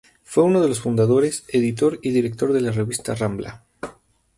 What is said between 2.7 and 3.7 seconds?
revista Rambla.